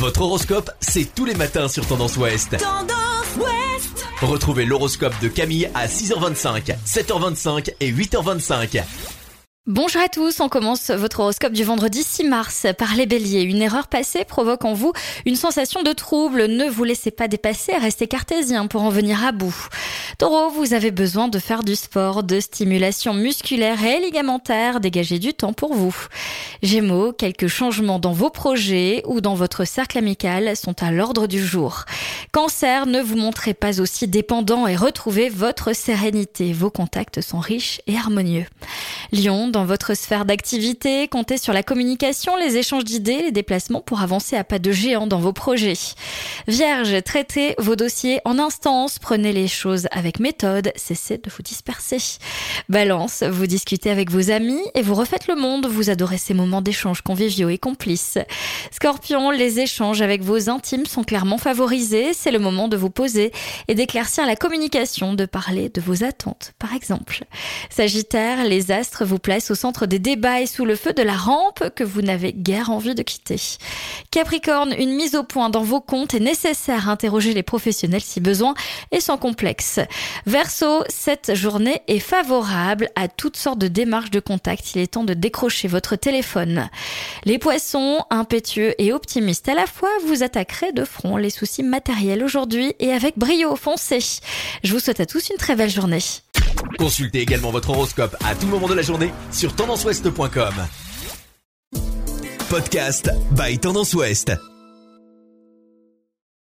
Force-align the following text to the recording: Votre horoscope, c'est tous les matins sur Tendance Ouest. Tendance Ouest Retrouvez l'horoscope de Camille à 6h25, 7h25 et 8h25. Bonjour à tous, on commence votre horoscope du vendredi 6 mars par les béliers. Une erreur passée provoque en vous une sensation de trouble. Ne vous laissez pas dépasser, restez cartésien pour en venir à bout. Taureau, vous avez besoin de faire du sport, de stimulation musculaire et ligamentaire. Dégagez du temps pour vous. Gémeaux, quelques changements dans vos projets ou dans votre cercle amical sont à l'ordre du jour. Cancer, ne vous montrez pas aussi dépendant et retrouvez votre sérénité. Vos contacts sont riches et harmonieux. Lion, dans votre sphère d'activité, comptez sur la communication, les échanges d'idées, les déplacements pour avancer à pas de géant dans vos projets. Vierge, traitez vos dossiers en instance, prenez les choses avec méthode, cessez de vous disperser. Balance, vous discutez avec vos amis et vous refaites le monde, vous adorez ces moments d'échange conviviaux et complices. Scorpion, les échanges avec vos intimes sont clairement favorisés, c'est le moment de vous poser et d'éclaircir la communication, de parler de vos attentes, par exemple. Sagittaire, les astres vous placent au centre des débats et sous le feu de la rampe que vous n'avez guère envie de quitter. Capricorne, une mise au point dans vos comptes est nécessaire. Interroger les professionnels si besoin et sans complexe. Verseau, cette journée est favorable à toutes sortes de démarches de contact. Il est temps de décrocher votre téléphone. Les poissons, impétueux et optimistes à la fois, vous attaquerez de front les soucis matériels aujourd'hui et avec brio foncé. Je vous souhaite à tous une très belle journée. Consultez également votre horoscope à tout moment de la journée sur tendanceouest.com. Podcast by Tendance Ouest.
Votre 0.00 0.22
horoscope, 0.22 0.70
c'est 0.80 1.14
tous 1.14 1.26
les 1.26 1.34
matins 1.34 1.68
sur 1.68 1.86
Tendance 1.86 2.16
Ouest. 2.16 2.56
Tendance 2.56 3.36
Ouest 3.36 4.06
Retrouvez 4.22 4.64
l'horoscope 4.64 5.12
de 5.20 5.28
Camille 5.28 5.68
à 5.74 5.88
6h25, 5.88 6.74
7h25 6.86 7.74
et 7.80 7.92
8h25. 7.92 8.82
Bonjour 9.66 10.00
à 10.00 10.08
tous, 10.08 10.40
on 10.40 10.48
commence 10.48 10.90
votre 10.90 11.20
horoscope 11.20 11.52
du 11.52 11.64
vendredi 11.64 12.02
6 12.02 12.24
mars 12.24 12.66
par 12.78 12.94
les 12.96 13.04
béliers. 13.04 13.42
Une 13.42 13.60
erreur 13.60 13.88
passée 13.88 14.24
provoque 14.24 14.64
en 14.64 14.72
vous 14.72 14.94
une 15.26 15.36
sensation 15.36 15.82
de 15.82 15.92
trouble. 15.92 16.46
Ne 16.46 16.64
vous 16.64 16.84
laissez 16.84 17.10
pas 17.10 17.28
dépasser, 17.28 17.76
restez 17.76 18.08
cartésien 18.08 18.68
pour 18.68 18.82
en 18.82 18.88
venir 18.88 19.22
à 19.22 19.32
bout. 19.32 19.68
Taureau, 20.20 20.50
vous 20.50 20.74
avez 20.74 20.90
besoin 20.90 21.28
de 21.28 21.38
faire 21.38 21.62
du 21.62 21.74
sport, 21.74 22.22
de 22.22 22.40
stimulation 22.40 23.14
musculaire 23.14 23.82
et 23.82 24.00
ligamentaire. 24.00 24.78
Dégagez 24.78 25.18
du 25.18 25.32
temps 25.32 25.54
pour 25.54 25.72
vous. 25.72 25.96
Gémeaux, 26.62 27.14
quelques 27.14 27.46
changements 27.46 27.98
dans 27.98 28.12
vos 28.12 28.28
projets 28.28 29.02
ou 29.06 29.22
dans 29.22 29.34
votre 29.34 29.64
cercle 29.64 29.96
amical 29.96 30.58
sont 30.58 30.82
à 30.82 30.92
l'ordre 30.92 31.26
du 31.26 31.42
jour. 31.42 31.86
Cancer, 32.32 32.84
ne 32.84 33.00
vous 33.00 33.16
montrez 33.16 33.54
pas 33.54 33.80
aussi 33.80 34.08
dépendant 34.08 34.66
et 34.66 34.76
retrouvez 34.76 35.30
votre 35.30 35.74
sérénité. 35.74 36.52
Vos 36.52 36.70
contacts 36.70 37.22
sont 37.22 37.38
riches 37.38 37.80
et 37.86 37.96
harmonieux. 37.96 38.44
Lion, 39.12 39.48
dans 39.48 39.64
votre 39.64 39.94
sphère 39.94 40.26
d'activité, 40.26 41.08
comptez 41.08 41.38
sur 41.38 41.54
la 41.54 41.62
communication, 41.62 42.36
les 42.36 42.58
échanges 42.58 42.84
d'idées, 42.84 43.22
les 43.22 43.32
déplacements 43.32 43.80
pour 43.80 44.02
avancer 44.02 44.36
à 44.36 44.44
pas 44.44 44.58
de 44.58 44.70
géant 44.70 45.06
dans 45.06 45.18
vos 45.18 45.32
projets. 45.32 45.72
Vierge, 46.46 47.02
traitez 47.04 47.54
vos 47.56 47.74
dossiers 47.74 48.20
en 48.26 48.38
instance, 48.38 48.98
prenez 48.98 49.32
les 49.32 49.48
choses 49.48 49.88
avec 49.90 50.09
méthode, 50.18 50.72
cessez 50.76 51.18
de 51.18 51.30
vous 51.30 51.42
disperser. 51.42 51.98
Balance, 52.68 53.22
vous 53.22 53.46
discutez 53.46 53.90
avec 53.90 54.10
vos 54.10 54.30
amis 54.30 54.62
et 54.74 54.82
vous 54.82 54.94
refaites 54.94 55.28
le 55.28 55.36
monde, 55.36 55.66
vous 55.66 55.90
adorez 55.90 56.18
ces 56.18 56.34
moments 56.34 56.62
d'échange 56.62 57.02
conviviaux 57.02 57.48
et 57.48 57.58
complices. 57.58 58.18
Scorpion, 58.72 59.30
les 59.30 59.60
échanges 59.60 60.02
avec 60.02 60.22
vos 60.22 60.50
intimes 60.50 60.86
sont 60.86 61.04
clairement 61.04 61.38
favorisés, 61.38 62.12
c'est 62.14 62.30
le 62.30 62.38
moment 62.38 62.68
de 62.68 62.76
vous 62.76 62.90
poser 62.90 63.32
et 63.68 63.74
d'éclaircir 63.74 64.26
la 64.26 64.36
communication, 64.36 65.14
de 65.14 65.26
parler 65.26 65.68
de 65.68 65.80
vos 65.80 66.02
attentes, 66.02 66.52
par 66.58 66.74
exemple. 66.74 67.24
Sagittaire, 67.70 68.44
les 68.44 68.72
astres 68.72 69.04
vous 69.04 69.18
placent 69.18 69.50
au 69.50 69.54
centre 69.54 69.86
des 69.86 69.98
débats 69.98 70.40
et 70.40 70.46
sous 70.46 70.64
le 70.64 70.76
feu 70.76 70.92
de 70.92 71.02
la 71.02 71.16
rampe 71.16 71.70
que 71.76 71.84
vous 71.84 72.02
n'avez 72.02 72.32
guère 72.32 72.70
envie 72.70 72.94
de 72.94 73.02
quitter. 73.02 73.36
Capricorne, 74.10 74.74
une 74.78 74.94
mise 74.94 75.14
au 75.14 75.22
point 75.22 75.50
dans 75.50 75.62
vos 75.62 75.80
comptes 75.80 76.14
est 76.14 76.20
nécessaire. 76.20 76.88
Interroger 76.88 77.34
les 77.34 77.42
professionnels 77.42 78.00
si 78.00 78.20
besoin 78.20 78.54
et 78.90 79.00
sans 79.00 79.18
complexe. 79.18 79.80
Verseau, 80.26 80.84
cette 80.88 81.34
journée 81.34 81.82
est 81.88 81.98
favorable 81.98 82.90
à 82.96 83.08
toutes 83.08 83.36
sortes 83.36 83.58
de 83.58 83.68
démarches 83.68 84.10
de 84.10 84.20
contact. 84.20 84.74
Il 84.74 84.82
est 84.82 84.92
temps 84.92 85.04
de 85.04 85.14
décrocher 85.14 85.68
votre 85.68 85.96
téléphone. 85.96 86.68
Les 87.24 87.38
poissons, 87.38 88.04
impétueux 88.10 88.74
et 88.78 88.92
optimistes 88.92 89.48
à 89.48 89.54
la 89.54 89.66
fois, 89.66 89.90
vous 90.06 90.22
attaquerez 90.22 90.72
de 90.72 90.84
front 90.84 91.16
les 91.16 91.30
soucis 91.30 91.62
matériels 91.62 92.22
aujourd'hui 92.22 92.74
et 92.78 92.92
avec 92.92 93.18
brio 93.18 93.56
foncé. 93.56 93.98
Je 94.62 94.72
vous 94.72 94.80
souhaite 94.80 95.00
à 95.00 95.06
tous 95.06 95.30
une 95.30 95.36
très 95.36 95.56
belle 95.56 95.70
journée. 95.70 96.02
Consultez 96.78 97.20
également 97.20 97.50
votre 97.50 97.70
horoscope 97.70 98.16
à 98.24 98.34
tout 98.34 98.46
moment 98.46 98.68
de 98.68 98.74
la 98.74 98.82
journée 98.82 99.12
sur 99.32 99.54
tendanceouest.com. 99.54 100.54
Podcast 102.48 103.10
by 103.32 103.58
Tendance 103.58 103.94
Ouest. 103.94 104.32